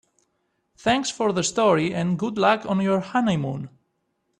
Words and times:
Thanks 0.77 1.11
for 1.11 1.31
the 1.31 1.43
story 1.43 1.93
and 1.93 2.17
good 2.17 2.35
luck 2.35 2.65
on 2.65 2.81
your 2.81 3.01
honeymoon. 3.01 3.69